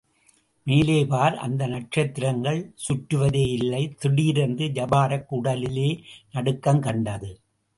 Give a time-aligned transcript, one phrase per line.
[0.67, 3.83] மேலே பார், அந்த நட்சத்திரங்கள் சுற்றுவதேயில்லை!
[3.99, 5.89] திடீரென்று ஜபாரக் உடலிலே
[6.33, 7.31] நடுக்கங்கண்டது.